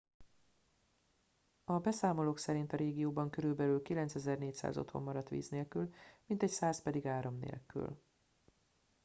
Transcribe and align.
a 1.63 1.79
beszámolók 1.79 2.39
szerint 2.39 2.73
a 2.73 2.75
régióban 2.77 3.29
körülbelül 3.29 3.81
9400 3.81 4.77
otthon 4.77 5.03
maradt 5.03 5.29
víz 5.29 5.49
nélkül 5.49 5.93
mintegy 6.25 6.49
100 6.49 6.81
pedig 6.81 7.07
áram 7.07 7.37
nélkül 7.37 7.97